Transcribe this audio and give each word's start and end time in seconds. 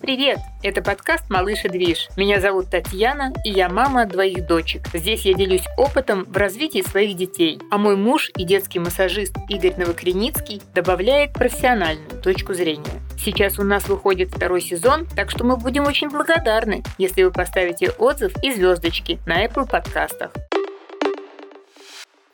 привет! 0.00 0.38
Это 0.62 0.82
подкаст 0.82 1.28
«Малыш 1.28 1.64
и 1.64 1.68
движ». 1.68 2.08
Меня 2.16 2.40
зовут 2.40 2.70
Татьяна, 2.70 3.32
и 3.44 3.50
я 3.50 3.68
мама 3.68 4.06
двоих 4.06 4.46
дочек. 4.46 4.82
Здесь 4.94 5.24
я 5.26 5.34
делюсь 5.34 5.64
опытом 5.76 6.24
в 6.24 6.36
развитии 6.36 6.82
своих 6.82 7.16
детей. 7.16 7.58
А 7.70 7.78
мой 7.78 7.96
муж 7.96 8.30
и 8.36 8.44
детский 8.44 8.78
массажист 8.78 9.36
Игорь 9.48 9.74
Новокреницкий 9.76 10.62
добавляет 10.74 11.32
профессиональную 11.32 12.22
точку 12.22 12.54
зрения. 12.54 13.02
Сейчас 13.18 13.58
у 13.58 13.64
нас 13.64 13.88
выходит 13.88 14.30
второй 14.30 14.60
сезон, 14.60 15.06
так 15.16 15.30
что 15.30 15.44
мы 15.44 15.56
будем 15.56 15.84
очень 15.84 16.08
благодарны, 16.08 16.82
если 16.98 17.22
вы 17.24 17.30
поставите 17.30 17.90
отзыв 17.90 18.32
и 18.42 18.52
звездочки 18.52 19.18
на 19.26 19.44
Apple 19.44 19.68
подкастах. 19.68 20.32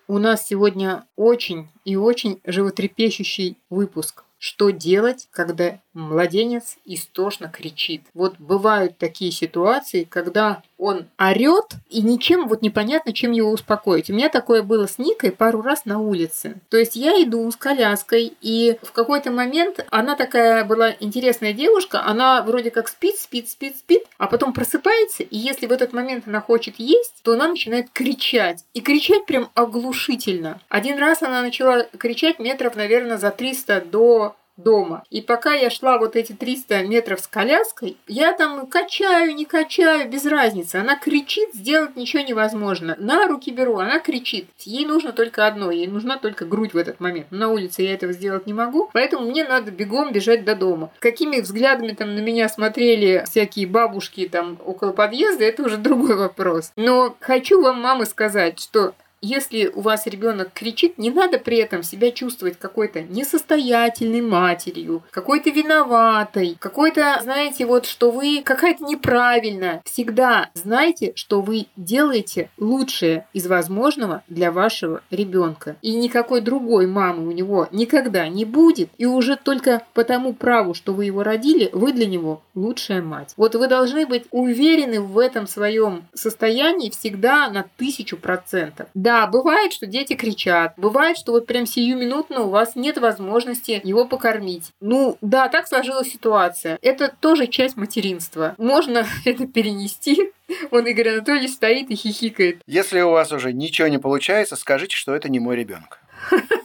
У 0.06 0.18
нас 0.18 0.46
сегодня 0.46 1.04
очень 1.16 1.68
и 1.84 1.96
очень 1.96 2.40
животрепещущий 2.45 3.59
выпуск. 3.68 4.24
Что 4.38 4.70
делать, 4.70 5.28
когда 5.30 5.80
младенец 5.92 6.79
истошно 6.84 7.48
кричит? 7.48 8.02
Вот 8.15 8.38
бывают 8.38 8.96
такие 8.96 9.33
ситуации, 9.33 10.05
когда 10.05 10.62
он 10.78 11.09
орет, 11.18 11.74
и 11.91 12.00
ничем 12.00 12.48
вот 12.48 12.62
непонятно, 12.62 13.12
чем 13.12 13.32
его 13.32 13.50
успокоить. 13.50 14.10
У 14.10 14.14
меня 14.14 14.28
такое 14.28 14.62
было 14.62 14.87
с 14.87 14.98
Никой 14.98 15.32
пару 15.32 15.60
раз 15.60 15.84
на 15.84 15.98
улице. 15.98 16.60
То 16.70 16.77
есть 16.77 16.96
я 16.96 17.23
иду 17.23 17.51
с 17.51 17.56
коляской, 17.56 18.32
и 18.41 18.78
в 18.82 18.92
какой-то 18.92 19.30
момент 19.30 19.84
она 19.91 20.14
такая 20.14 20.64
была 20.64 20.95
интересная 21.01 21.52
девушка, 21.52 22.02
она 22.04 22.43
вроде 22.43 22.71
как 22.71 22.88
спит, 22.88 23.16
спит, 23.18 23.49
спит, 23.49 23.76
спит, 23.76 24.04
а 24.18 24.26
потом 24.26 24.52
просыпается, 24.52 25.24
и 25.24 25.37
если 25.37 25.66
в 25.66 25.73
этот 25.73 25.93
момент 25.93 26.24
она 26.26 26.40
хочет 26.40 26.76
есть, 26.79 27.15
то 27.23 27.32
она 27.32 27.49
начинает 27.49 27.90
кричать. 27.90 28.65
И 28.74 28.80
кричать 28.80 29.26
прям 29.26 29.51
оглушительно. 29.54 30.60
Один 30.68 30.99
раз 30.99 31.23
она 31.23 31.43
начала 31.43 31.84
кричать 31.99 32.38
метров, 32.38 32.76
наверное, 32.76 33.18
за 33.18 33.30
300 33.30 33.82
до 33.90 34.37
дома. 34.59 35.04
И 35.10 35.23
пока 35.23 35.54
я 35.54 35.70
шла 35.70 35.98
вот 35.98 36.16
эти 36.16 36.32
300 36.32 36.82
метров 36.82 37.20
с 37.20 37.26
коляской, 37.26 37.96
я 38.06 38.32
там 38.32 38.66
качаю, 38.66 39.34
не 39.34 39.45
качаю, 39.45 40.10
без 40.10 40.26
разницы. 40.26 40.76
Она 40.76 40.96
кричит, 40.96 41.54
сделать 41.54 41.96
ничего 41.96 42.23
невозможно. 42.23 42.96
На 42.98 43.26
руки 43.26 43.50
беру, 43.50 43.78
она 43.78 44.00
кричит. 44.00 44.48
Ей 44.65 44.84
нужно 44.84 45.12
только 45.12 45.46
одно, 45.46 45.70
ей 45.70 45.87
нужна 45.87 46.18
только 46.18 46.45
грудь 46.45 46.74
в 46.74 46.76
этот 46.76 47.00
момент. 47.00 47.28
На 47.30 47.48
улице 47.48 47.82
я 47.82 47.95
этого 47.95 48.12
сделать 48.12 48.46
не 48.46 48.52
могу, 48.52 48.90
поэтому 48.92 49.30
мне 49.30 49.45
надо 49.45 49.70
бегом 49.70 50.12
бежать 50.12 50.45
до 50.45 50.54
дома. 50.54 50.90
Какими 50.98 51.40
взглядами 51.40 51.93
там 51.93 52.15
на 52.15 52.20
меня 52.20 52.48
смотрели 52.48 53.24
всякие 53.26 53.66
бабушки 53.66 54.28
там 54.28 54.59
около 54.65 54.93
подъезда, 54.93 55.45
это 55.45 55.62
уже 55.62 55.76
другой 55.78 56.16
вопрос. 56.16 56.72
Но 56.76 57.16
хочу 57.20 57.62
вам, 57.62 57.80
мамы, 57.80 58.04
сказать, 58.06 58.60
что 58.60 58.95
если 59.21 59.66
у 59.66 59.80
вас 59.80 60.07
ребенок 60.07 60.52
кричит, 60.52 60.99
не 60.99 61.11
надо 61.11 61.38
при 61.38 61.59
этом 61.59 61.83
себя 61.83 62.11
чувствовать 62.11 62.59
какой-то 62.59 63.02
несостоятельной 63.02 64.21
матерью, 64.21 65.03
какой-то 65.11 65.50
виноватой, 65.50 66.56
какой-то, 66.59 67.19
знаете, 67.22 67.66
вот 67.66 67.87
что 67.87 68.11
вы 68.11 68.43
какая-то 68.44 68.84
неправильная. 68.84 69.83
Всегда 69.84 70.50
знайте, 70.55 71.12
что 71.15 71.41
вы 71.41 71.66
делаете 71.77 72.50
лучшее 72.59 73.27
из 73.33 73.47
возможного 73.47 74.22
для 74.28 74.53
вашего 74.53 75.03
ребенка. 75.11 75.77
И 75.83 75.94
никакой 75.94 76.41
другой 76.41 76.87
мамы 76.87 77.27
у 77.27 77.33
него 77.33 77.69
никогда 77.72 78.28
не 78.28 78.44
будет. 78.44 78.91
И 78.99 79.06
уже 79.06 79.37
только 79.37 79.83
по 79.94 80.05
тому 80.05 80.33
праву, 80.33 80.75
что 80.75 80.93
вы 80.93 81.06
его 81.06 81.22
родили, 81.22 81.71
вы 81.72 81.93
для 81.93 82.06
него 82.06 82.43
лучшая 82.55 83.03
мать. 83.03 83.34
Вот 83.37 83.55
вы 83.55 83.69
должны 83.69 84.06
быть 84.06 84.25
уверены 84.31 85.00
в 85.00 85.19
этом 85.19 85.47
своем 85.47 86.05
состоянии 86.15 86.91
всегда 86.91 87.49
на 87.51 87.65
тысячу 87.77 88.17
процентов. 88.17 88.89
Да, 89.09 89.27
бывает, 89.27 89.73
что 89.73 89.87
дети 89.87 90.13
кричат. 90.13 90.75
Бывает, 90.77 91.17
что 91.17 91.33
вот 91.33 91.47
прям 91.47 91.65
сиюминутно 91.65 92.43
у 92.43 92.51
вас 92.51 92.77
нет 92.77 92.99
возможности 92.99 93.81
его 93.83 94.05
покормить. 94.05 94.73
Ну, 94.83 95.17
да, 95.23 95.49
так 95.49 95.67
сложилась 95.67 96.13
ситуация. 96.13 96.79
Это 96.83 97.11
тоже 97.19 97.47
часть 97.47 97.79
материнства. 97.79 98.55
Можно 98.59 99.07
это 99.25 99.47
перенести. 99.47 100.33
Он, 100.71 100.87
Игорь 100.87 101.09
Анатольевич, 101.09 101.53
стоит 101.53 101.91
и 101.91 101.95
хихикает. 101.95 102.61
Если 102.67 103.01
у 103.01 103.09
вас 103.09 103.33
уже 103.33 103.55
ничего 103.55 103.89
не 103.89 103.97
получается, 103.97 104.57
скажите, 104.57 104.95
что 104.95 105.15
это 105.15 105.31
не 105.31 105.41
мой 105.41 105.57
ребенок. 105.57 106.01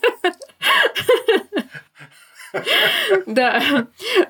Да. 3.25 3.61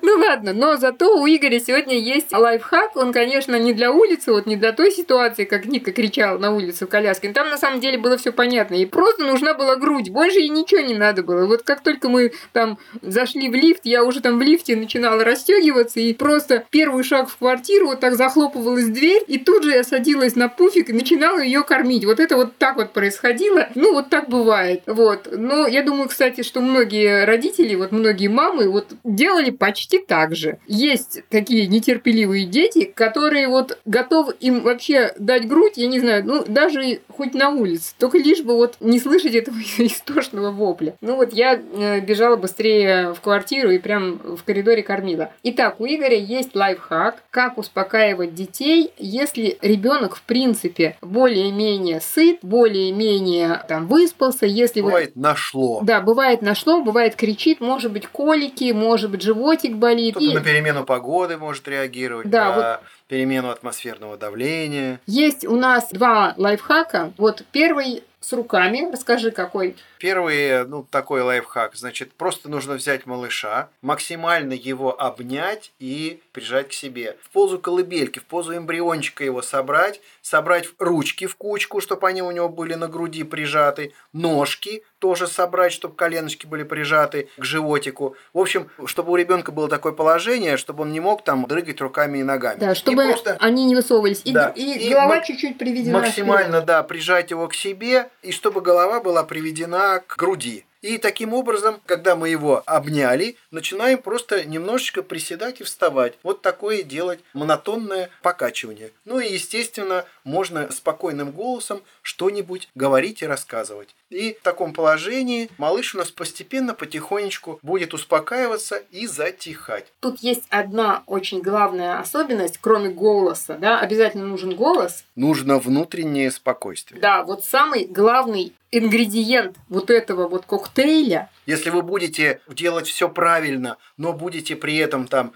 Ну 0.02 0.16
ладно, 0.16 0.52
но 0.52 0.76
зато 0.76 1.20
у 1.20 1.26
Игоря 1.26 1.60
сегодня 1.60 1.98
есть 1.98 2.32
лайфхак. 2.32 2.96
Он, 2.96 3.12
конечно, 3.12 3.56
не 3.58 3.72
для 3.72 3.92
улицы, 3.92 4.32
вот 4.32 4.46
не 4.46 4.56
для 4.56 4.72
той 4.72 4.90
ситуации, 4.90 5.44
как 5.44 5.66
Ника 5.66 5.92
кричал 5.92 6.38
на 6.38 6.54
улице 6.54 6.86
в 6.86 6.88
коляске. 6.88 7.32
Там 7.32 7.50
на 7.50 7.58
самом 7.58 7.80
деле 7.80 7.98
было 7.98 8.16
все 8.16 8.32
понятно. 8.32 8.74
И 8.74 8.86
просто 8.86 9.24
нужна 9.24 9.54
была 9.54 9.76
грудь. 9.76 10.10
Больше 10.10 10.38
ей 10.38 10.48
ничего 10.48 10.80
не 10.80 10.94
надо 10.94 11.22
было. 11.22 11.46
Вот 11.46 11.62
как 11.62 11.82
только 11.82 12.08
мы 12.08 12.32
там 12.52 12.78
зашли 13.02 13.48
в 13.48 13.54
лифт, 13.54 13.82
я 13.84 14.04
уже 14.04 14.20
там 14.20 14.38
в 14.38 14.42
лифте 14.42 14.76
начинала 14.76 15.22
расстегиваться 15.22 16.00
и 16.00 16.14
просто 16.14 16.64
первый 16.70 17.04
шаг 17.04 17.28
в 17.28 17.36
квартиру, 17.36 17.88
вот 17.88 18.00
так 18.00 18.14
захлопывалась 18.14 18.86
дверь, 18.86 19.22
и 19.26 19.38
тут 19.38 19.64
же 19.64 19.72
я 19.72 19.84
садилась 19.84 20.36
на 20.36 20.48
пуфик 20.48 20.90
и 20.90 20.92
начинала 20.92 21.38
ее 21.38 21.62
кормить. 21.62 22.04
Вот 22.04 22.20
это 22.20 22.36
вот 22.36 22.56
так 22.56 22.76
вот 22.76 22.92
происходило. 22.92 23.68
Ну, 23.74 23.92
вот 23.92 24.08
так 24.08 24.28
бывает. 24.28 24.82
Вот. 24.86 25.28
Но 25.30 25.66
я 25.66 25.82
думаю, 25.82 26.08
кстати, 26.08 26.42
что 26.42 26.60
многие 26.60 27.24
родители, 27.24 27.74
вот 27.74 27.92
многие 27.92 28.13
многие 28.14 28.28
мамы 28.28 28.70
вот 28.70 28.94
делали 29.02 29.50
почти 29.50 29.98
так 29.98 30.36
же. 30.36 30.58
Есть 30.68 31.22
такие 31.30 31.66
нетерпеливые 31.66 32.46
дети, 32.46 32.84
которые 32.84 33.48
вот 33.48 33.78
готовы 33.84 34.34
им 34.38 34.62
вообще 34.62 35.12
дать 35.18 35.48
грудь, 35.48 35.72
я 35.76 35.88
не 35.88 35.98
знаю, 35.98 36.24
ну 36.24 36.44
даже 36.46 37.00
хоть 37.08 37.34
на 37.34 37.50
улице, 37.50 37.92
только 37.98 38.18
лишь 38.18 38.42
бы 38.42 38.54
вот 38.54 38.76
не 38.78 39.00
слышать 39.00 39.34
этого 39.34 39.56
истошного 39.78 40.52
вопля. 40.52 40.94
Ну 41.00 41.16
вот 41.16 41.32
я 41.32 41.54
э, 41.54 42.00
бежала 42.00 42.36
быстрее 42.36 43.14
в 43.14 43.20
квартиру 43.20 43.70
и 43.70 43.78
прям 43.78 44.18
в 44.36 44.44
коридоре 44.44 44.84
кормила. 44.84 45.32
Итак, 45.42 45.80
у 45.80 45.86
Игоря 45.86 46.16
есть 46.16 46.54
лайфхак, 46.54 47.24
как 47.30 47.58
успокаивать 47.58 48.34
детей, 48.34 48.92
если 48.96 49.58
ребенок 49.60 50.14
в 50.14 50.22
принципе 50.22 50.96
более-менее 51.00 52.00
сыт, 52.00 52.38
более-менее 52.42 53.64
там 53.68 53.88
выспался, 53.88 54.46
если 54.46 54.82
бывает 54.82 55.12
вот... 55.16 55.22
нашло. 55.22 55.80
Да, 55.82 56.00
бывает 56.00 56.42
нашло, 56.42 56.80
бывает 56.80 57.16
кричит, 57.16 57.60
может 57.60 57.90
быть 57.90 58.03
колики, 58.08 58.72
может 58.72 59.10
быть, 59.10 59.22
животик 59.22 59.76
болит. 59.76 60.16
Кто-то 60.16 60.30
и... 60.30 60.34
на 60.34 60.40
перемену 60.40 60.84
погоды 60.84 61.36
может 61.36 61.66
реагировать, 61.68 62.28
да, 62.30 62.44
на 62.44 62.54
вот... 62.54 62.80
перемену 63.08 63.50
атмосферного 63.50 64.16
давления. 64.16 65.00
Есть 65.06 65.44
у 65.44 65.56
нас 65.56 65.88
два 65.90 66.34
лайфхака. 66.36 67.12
Вот 67.16 67.42
первый 67.52 68.02
с 68.24 68.32
руками. 68.32 68.90
Расскажи, 68.90 69.30
какой. 69.30 69.76
Первый, 69.98 70.64
ну, 70.66 70.86
такой 70.90 71.20
лайфхак. 71.20 71.76
Значит, 71.76 72.12
просто 72.14 72.48
нужно 72.48 72.74
взять 72.74 73.06
малыша, 73.06 73.68
максимально 73.82 74.54
его 74.54 74.98
обнять 74.98 75.72
и 75.78 76.22
прижать 76.32 76.70
к 76.70 76.72
себе. 76.72 77.16
В 77.22 77.30
позу 77.30 77.58
колыбельки, 77.58 78.18
в 78.18 78.24
позу 78.24 78.56
эмбриончика 78.56 79.24
его 79.24 79.42
собрать, 79.42 80.00
собрать 80.22 80.68
ручки 80.78 81.26
в 81.26 81.36
кучку, 81.36 81.80
чтобы 81.80 82.08
они 82.08 82.22
у 82.22 82.30
него 82.30 82.48
были 82.48 82.74
на 82.74 82.88
груди 82.88 83.24
прижаты, 83.24 83.92
ножки 84.12 84.82
тоже 85.04 85.26
собрать, 85.26 85.70
чтобы 85.70 85.94
коленочки 85.96 86.46
были 86.46 86.62
прижаты 86.62 87.28
к 87.36 87.44
животику. 87.44 88.16
В 88.32 88.38
общем, 88.38 88.70
чтобы 88.86 89.12
у 89.12 89.16
ребенка 89.16 89.52
было 89.52 89.68
такое 89.68 89.92
положение, 89.92 90.56
чтобы 90.56 90.84
он 90.84 90.92
не 90.92 91.00
мог 91.00 91.22
там 91.22 91.44
дрыгать 91.46 91.78
руками 91.82 92.20
и 92.20 92.22
ногами. 92.22 92.58
Да, 92.58 92.74
чтобы 92.74 93.04
просто... 93.04 93.36
они 93.38 93.66
не 93.66 93.74
высовывались. 93.74 94.22
И, 94.24 94.32
да. 94.32 94.48
и, 94.56 94.62
и 94.62 94.90
голова 94.90 95.20
чуть-чуть 95.20 95.58
приведена. 95.58 95.98
Максимально, 95.98 96.60
вперед. 96.60 96.64
да, 96.64 96.82
прижать 96.84 97.30
его 97.30 97.48
к 97.48 97.54
себе, 97.54 98.08
и 98.22 98.32
чтобы 98.32 98.62
голова 98.62 99.02
была 99.02 99.24
приведена 99.24 100.00
к 100.06 100.16
груди. 100.16 100.64
И 100.84 100.98
таким 100.98 101.32
образом, 101.32 101.80
когда 101.86 102.14
мы 102.14 102.28
его 102.28 102.62
обняли, 102.66 103.36
начинаем 103.50 103.96
просто 104.02 104.44
немножечко 104.44 105.02
приседать 105.02 105.62
и 105.62 105.64
вставать. 105.64 106.18
Вот 106.22 106.42
такое 106.42 106.82
делать 106.82 107.20
монотонное 107.32 108.10
покачивание. 108.20 108.90
Ну 109.06 109.18
и, 109.18 109.32
естественно, 109.32 110.04
можно 110.24 110.70
спокойным 110.70 111.30
голосом 111.30 111.80
что-нибудь 112.02 112.68
говорить 112.74 113.22
и 113.22 113.26
рассказывать. 113.26 113.94
И 114.10 114.36
в 114.38 114.42
таком 114.42 114.74
положении 114.74 115.48
малыш 115.56 115.94
у 115.94 115.98
нас 115.98 116.10
постепенно, 116.10 116.74
потихонечку 116.74 117.58
будет 117.62 117.94
успокаиваться 117.94 118.82
и 118.90 119.06
затихать. 119.06 119.86
Тут 120.00 120.20
есть 120.20 120.44
одна 120.50 121.02
очень 121.06 121.40
главная 121.40 121.98
особенность, 121.98 122.58
кроме 122.60 122.90
голоса, 122.90 123.56
да, 123.56 123.80
обязательно 123.80 124.26
нужен 124.26 124.54
голос. 124.54 125.04
Нужно 125.16 125.58
внутреннее 125.58 126.30
спокойствие. 126.30 127.00
Да, 127.00 127.22
вот 127.22 127.42
самый 127.42 127.86
главный 127.86 128.52
ингредиент 128.76 129.56
вот 129.68 129.90
этого 129.90 130.28
вот 130.28 130.46
коктейля. 130.46 131.30
Если 131.46 131.70
вы 131.70 131.82
будете 131.82 132.40
делать 132.48 132.86
все 132.86 133.08
правильно, 133.08 133.76
но 133.96 134.12
будете 134.12 134.56
при 134.56 134.76
этом 134.76 135.06
там 135.06 135.32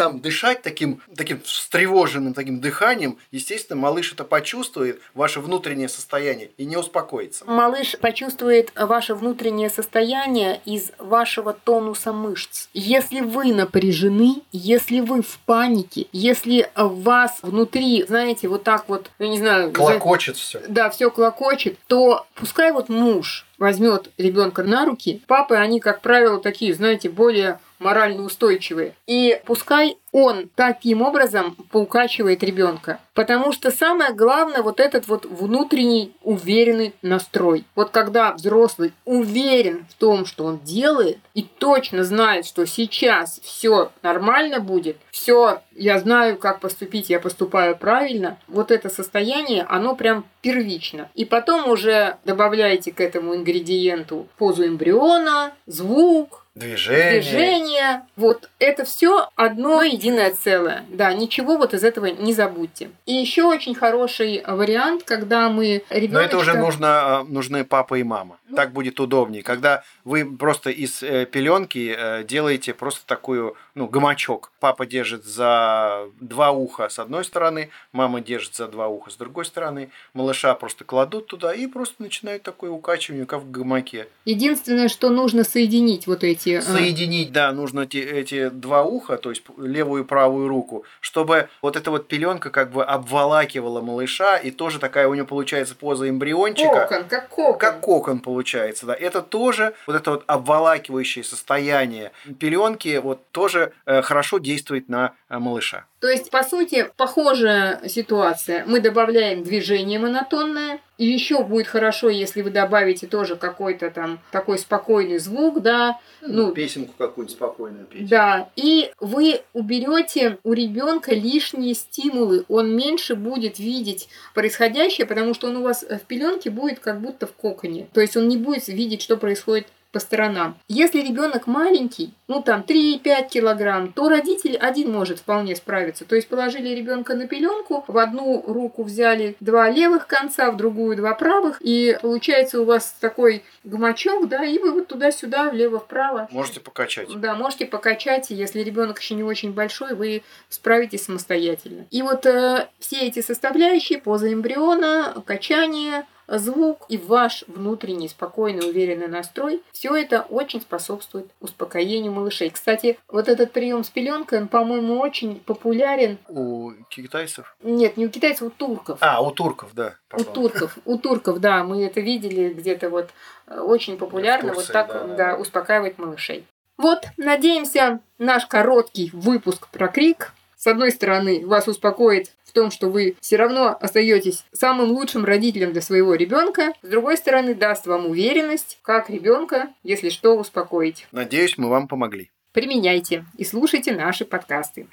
там 0.00 0.18
дышать 0.18 0.62
таким, 0.62 1.02
таким 1.14 1.42
встревоженным 1.42 2.32
таким 2.32 2.58
дыханием, 2.58 3.18
естественно, 3.32 3.78
малыш 3.78 4.14
это 4.14 4.24
почувствует, 4.24 4.98
ваше 5.12 5.40
внутреннее 5.40 5.90
состояние, 5.90 6.52
и 6.56 6.64
не 6.64 6.78
успокоится. 6.78 7.44
Малыш 7.44 7.98
почувствует 8.00 8.72
ваше 8.74 9.14
внутреннее 9.14 9.68
состояние 9.68 10.62
из 10.64 10.92
вашего 10.96 11.52
тонуса 11.52 12.14
мышц. 12.14 12.68
Если 12.72 13.20
вы 13.20 13.52
напряжены, 13.52 14.36
если 14.52 15.00
вы 15.00 15.20
в 15.20 15.38
панике, 15.44 16.06
если 16.12 16.70
вас 16.74 17.40
внутри, 17.42 18.02
знаете, 18.08 18.48
вот 18.48 18.62
так 18.62 18.88
вот, 18.88 19.10
я 19.18 19.28
не 19.28 19.36
знаю... 19.36 19.70
Клокочет 19.70 20.38
все. 20.38 20.62
Да, 20.66 20.88
все 20.88 21.10
клокочет, 21.10 21.76
то 21.88 22.26
пускай 22.36 22.72
вот 22.72 22.88
муж 22.88 23.44
возьмет 23.58 24.10
ребенка 24.16 24.62
на 24.62 24.86
руки, 24.86 25.22
папы, 25.26 25.56
они, 25.56 25.78
как 25.78 26.00
правило, 26.00 26.40
такие, 26.40 26.72
знаете, 26.72 27.10
более 27.10 27.60
морально 27.80 28.22
устойчивые. 28.22 28.94
И 29.06 29.40
пускай 29.44 29.96
он 30.12 30.50
таким 30.54 31.02
образом 31.02 31.56
поукачивает 31.70 32.42
ребенка. 32.42 33.00
Потому 33.14 33.52
что 33.52 33.70
самое 33.70 34.12
главное 34.12 34.62
вот 34.62 34.80
этот 34.80 35.08
вот 35.08 35.24
внутренний 35.24 36.12
уверенный 36.22 36.94
настрой. 37.02 37.64
Вот 37.74 37.90
когда 37.90 38.32
взрослый 38.32 38.92
уверен 39.04 39.86
в 39.90 39.94
том, 39.94 40.26
что 40.26 40.44
он 40.44 40.58
делает, 40.60 41.18
и 41.34 41.42
точно 41.42 42.04
знает, 42.04 42.46
что 42.46 42.66
сейчас 42.66 43.40
все 43.42 43.90
нормально 44.02 44.60
будет, 44.60 44.96
все, 45.10 45.62
я 45.72 45.98
знаю, 45.98 46.38
как 46.38 46.60
поступить, 46.60 47.10
я 47.10 47.20
поступаю 47.20 47.76
правильно, 47.76 48.38
вот 48.48 48.70
это 48.70 48.88
состояние, 48.88 49.64
оно 49.68 49.94
прям 49.94 50.24
первично. 50.42 51.08
И 51.14 51.24
потом 51.24 51.68
уже 51.68 52.16
добавляете 52.24 52.92
к 52.92 53.00
этому 53.00 53.34
ингредиенту 53.36 54.26
позу 54.38 54.66
эмбриона, 54.66 55.52
звук, 55.66 56.39
Движение. 56.56 57.20
движение. 57.20 58.02
Вот 58.16 58.50
это 58.58 58.84
все 58.84 59.28
одно 59.36 59.84
единое 59.84 60.32
целое. 60.32 60.84
Да, 60.88 61.12
ничего 61.12 61.56
вот 61.56 61.74
из 61.74 61.84
этого 61.84 62.06
не 62.06 62.32
забудьте. 62.32 62.90
И 63.06 63.12
еще 63.12 63.44
очень 63.44 63.74
хороший 63.74 64.42
вариант, 64.44 65.04
когда 65.04 65.48
мы 65.48 65.84
ребеночка... 65.90 66.14
Но 66.14 66.20
это 66.20 66.38
уже 66.38 66.54
нужно, 66.54 67.20
э, 67.22 67.32
нужны 67.32 67.64
папа 67.64 67.94
и 67.94 68.02
мама. 68.02 68.38
Ну. 68.48 68.56
Так 68.56 68.72
будет 68.72 68.98
удобнее. 68.98 69.44
Когда 69.44 69.84
вы 70.04 70.24
просто 70.24 70.70
из 70.70 71.04
э, 71.04 71.24
пеленки 71.24 71.94
э, 71.96 72.24
делаете 72.24 72.74
просто 72.74 73.06
такую, 73.06 73.56
ну, 73.76 73.86
гамачок. 73.86 74.50
Папа 74.58 74.86
держит 74.86 75.24
за 75.24 76.06
два 76.20 76.50
уха 76.50 76.88
с 76.88 76.98
одной 76.98 77.24
стороны, 77.24 77.70
мама 77.92 78.20
держит 78.20 78.56
за 78.56 78.66
два 78.66 78.88
уха 78.88 79.10
с 79.10 79.16
другой 79.16 79.44
стороны. 79.44 79.90
Малыша 80.14 80.54
просто 80.54 80.82
кладут 80.82 81.28
туда 81.28 81.54
и 81.54 81.68
просто 81.68 82.02
начинают 82.02 82.42
такое 82.42 82.70
укачивание, 82.70 83.24
как 83.24 83.42
в 83.42 83.50
гамаке. 83.52 84.08
Единственное, 84.24 84.88
что 84.88 85.10
нужно 85.10 85.44
соединить 85.44 86.08
вот 86.08 86.24
эти... 86.24 86.39
э, 86.48 86.62
Соединить, 86.62 87.32
да, 87.32 87.52
нужно 87.52 87.80
эти, 87.80 87.98
эти 87.98 88.48
два 88.48 88.84
уха, 88.84 89.16
то 89.16 89.30
есть 89.30 89.42
левую 89.58 90.04
и 90.04 90.06
правую 90.06 90.48
руку, 90.48 90.84
чтобы 91.00 91.48
вот 91.62 91.76
эта 91.76 91.90
вот 91.90 92.08
пеленка 92.08 92.50
как 92.50 92.70
бы 92.72 92.84
обволакивала 92.84 93.80
малыша, 93.80 94.36
и 94.36 94.50
тоже 94.50 94.78
такая 94.78 95.08
у 95.08 95.14
него 95.14 95.26
получается 95.26 95.74
поза 95.74 96.08
эмбриончика. 96.08 96.86
Кокон, 96.88 97.04
как 97.04 97.28
кокон. 97.28 97.58
Как 97.58 97.80
кокон 97.80 98.20
получается, 98.20 98.86
да. 98.86 98.94
Это 98.94 99.22
тоже 99.22 99.74
вот 99.86 99.96
это 99.96 100.10
вот 100.12 100.24
обволакивающее 100.26 101.24
состояние 101.24 102.12
пеленки 102.38 102.98
вот 102.98 103.30
тоже 103.30 103.72
э, 103.86 104.02
хорошо 104.02 104.38
действует 104.38 104.88
на 104.88 105.12
э, 105.28 105.38
малыша. 105.38 105.84
То 106.00 106.08
есть, 106.08 106.30
по 106.30 106.42
сути, 106.42 106.90
похожая 106.96 107.86
ситуация. 107.86 108.64
Мы 108.66 108.80
добавляем 108.80 109.42
движение 109.42 109.98
монотонное. 109.98 110.80
И 110.96 111.06
еще 111.06 111.44
будет 111.44 111.66
хорошо, 111.66 112.10
если 112.10 112.42
вы 112.42 112.50
добавите 112.50 113.06
тоже 113.06 113.36
какой-то 113.36 113.90
там 113.90 114.18
такой 114.32 114.58
спокойный 114.58 115.18
звук, 115.18 115.62
да, 115.62 115.98
ну, 116.20 116.52
песенку 116.52 116.92
какую-нибудь 116.98 117.34
спокойную 117.34 117.86
петь. 117.86 118.06
Да, 118.06 118.50
и 118.54 118.92
вы 119.00 119.40
уберете 119.54 120.36
у 120.44 120.52
ребенка 120.52 121.14
лишние 121.14 121.72
стимулы, 121.72 122.44
он 122.48 122.76
меньше 122.76 123.14
будет 123.14 123.58
видеть 123.58 124.10
происходящее, 124.34 125.06
потому 125.06 125.32
что 125.32 125.48
он 125.48 125.56
у 125.56 125.62
вас 125.62 125.84
в 125.84 126.00
пеленке 126.00 126.50
будет 126.50 126.80
как 126.80 127.00
будто 127.00 127.26
в 127.26 127.32
коконе. 127.32 127.88
То 127.94 128.02
есть 128.02 128.18
он 128.18 128.28
не 128.28 128.36
будет 128.36 128.68
видеть, 128.68 129.00
что 129.00 129.16
происходит 129.16 129.68
по 129.92 129.98
сторонам. 129.98 130.56
Если 130.68 131.00
ребенок 131.00 131.46
маленький, 131.46 132.12
ну 132.30 132.40
там 132.40 132.60
3-5 132.60 133.28
килограмм, 133.28 133.92
то 133.92 134.08
родитель 134.08 134.56
один 134.56 134.92
может 134.92 135.18
вполне 135.18 135.56
справиться. 135.56 136.04
То 136.04 136.14
есть 136.14 136.28
положили 136.28 136.68
ребенка 136.68 137.16
на 137.16 137.26
пеленку, 137.26 137.84
в 137.88 137.98
одну 137.98 138.44
руку 138.46 138.84
взяли 138.84 139.34
два 139.40 139.68
левых 139.68 140.06
конца, 140.06 140.52
в 140.52 140.56
другую 140.56 140.96
два 140.96 141.14
правых, 141.14 141.60
и 141.60 141.98
получается 142.00 142.60
у 142.60 142.64
вас 142.64 142.94
такой 143.00 143.42
гамачок, 143.64 144.28
да, 144.28 144.44
и 144.44 144.60
вы 144.60 144.70
вот 144.70 144.86
туда-сюда, 144.86 145.50
влево-вправо. 145.50 146.28
Можете 146.30 146.60
покачать. 146.60 147.08
Да, 147.16 147.34
можете 147.34 147.66
покачать, 147.66 148.30
если 148.30 148.60
ребенок 148.60 149.00
еще 149.00 149.16
не 149.16 149.24
очень 149.24 149.52
большой, 149.52 149.96
вы 149.96 150.22
справитесь 150.48 151.06
самостоятельно. 151.06 151.86
И 151.90 152.00
вот 152.02 152.26
э, 152.26 152.68
все 152.78 153.00
эти 153.00 153.22
составляющие, 153.22 153.98
поза 153.98 154.32
эмбриона, 154.32 155.20
качание, 155.26 156.06
звук 156.38 156.86
и 156.88 156.96
ваш 156.96 157.44
внутренний 157.46 158.08
спокойный, 158.08 158.68
уверенный 158.68 159.08
настрой, 159.08 159.62
все 159.72 159.94
это 159.94 160.22
очень 160.22 160.60
способствует 160.60 161.30
успокоению 161.40 162.12
малышей. 162.20 162.50
Кстати, 162.50 162.98
вот 163.08 163.28
этот 163.28 163.52
прием 163.52 163.84
с 163.84 163.88
пеленкой, 163.88 164.40
он, 164.40 164.48
по-моему, 164.48 165.00
очень 165.00 165.40
популярен. 165.40 166.18
У 166.28 166.72
китайцев? 166.88 167.56
Нет, 167.62 167.96
не 167.96 168.06
у 168.06 168.10
китайцев, 168.10 168.42
у 168.42 168.50
турков. 168.50 168.98
А, 169.00 169.20
у 169.22 169.30
турков, 169.30 169.70
да. 169.74 169.94
У 170.12 170.24
турков, 170.24 170.78
у 170.84 170.98
турков, 170.98 171.38
да, 171.38 171.64
мы 171.64 171.84
это 171.84 172.00
видели 172.00 172.52
где-то 172.52 172.90
вот 172.90 173.10
э, 173.46 173.58
очень 173.58 173.96
популярно 173.96 174.52
Турции, 174.52 174.66
вот 174.66 174.72
так, 174.72 174.88
да, 174.88 175.04
да, 175.04 175.16
да. 175.16 175.36
успокаивать 175.36 175.98
малышей. 175.98 176.46
Вот, 176.76 177.04
надеемся, 177.16 178.00
наш 178.18 178.46
короткий 178.46 179.10
выпуск 179.12 179.68
про 179.68 179.88
крик 179.88 180.32
с 180.60 180.66
одной 180.66 180.90
стороны, 180.90 181.46
вас 181.46 181.68
успокоит 181.68 182.32
в 182.50 182.52
том, 182.52 182.70
что 182.70 182.88
вы 182.88 183.16
все 183.20 183.36
равно 183.36 183.76
остаетесь 183.80 184.44
самым 184.52 184.90
лучшим 184.90 185.24
родителем 185.24 185.72
для 185.72 185.82
своего 185.82 186.14
ребенка, 186.14 186.72
с 186.82 186.88
другой 186.88 187.16
стороны, 187.16 187.54
даст 187.54 187.86
вам 187.86 188.06
уверенность, 188.06 188.78
как 188.82 189.08
ребенка, 189.08 189.68
если 189.82 190.10
что, 190.10 190.36
успокоить. 190.36 191.06
Надеюсь, 191.12 191.56
мы 191.56 191.68
вам 191.68 191.88
помогли. 191.88 192.30
Применяйте 192.52 193.24
и 193.38 193.44
слушайте 193.44 193.92
наши 193.92 194.24
подкасты. 194.24 194.88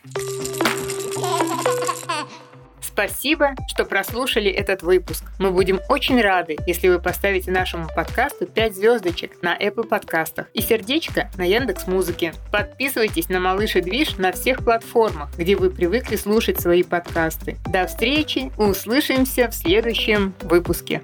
Спасибо, 2.97 3.53
что 3.67 3.85
прослушали 3.85 4.49
этот 4.49 4.81
выпуск. 4.81 5.23
Мы 5.37 5.51
будем 5.51 5.79
очень 5.87 6.19
рады, 6.19 6.57
если 6.65 6.87
вы 6.87 6.97
поставите 6.99 7.51
нашему 7.51 7.85
подкасту 7.95 8.47
5 8.47 8.75
звездочек 8.75 9.33
на 9.43 9.55
Apple 9.55 9.87
подкастах 9.87 10.47
и 10.55 10.61
сердечко 10.61 11.29
на 11.37 11.43
Яндекс 11.43 11.85
Музыке. 11.85 12.33
Подписывайтесь 12.51 13.29
на 13.29 13.39
Малыш 13.39 13.75
и 13.75 13.81
Движ 13.81 14.17
на 14.17 14.31
всех 14.31 14.63
платформах, 14.63 15.29
где 15.37 15.55
вы 15.55 15.69
привыкли 15.69 16.15
слушать 16.15 16.59
свои 16.59 16.81
подкасты. 16.81 17.57
До 17.71 17.85
встречи, 17.85 18.51
услышимся 18.57 19.47
в 19.47 19.53
следующем 19.53 20.33
выпуске. 20.41 21.03